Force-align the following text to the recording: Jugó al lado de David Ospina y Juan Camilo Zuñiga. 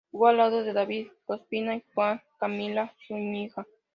Jugó 0.11 0.29
al 0.29 0.37
lado 0.37 0.63
de 0.63 0.73
David 0.73 1.09
Ospina 1.27 1.75
y 1.75 1.83
Juan 1.93 2.19
Camilo 2.39 2.89
Zuñiga. 3.07 3.67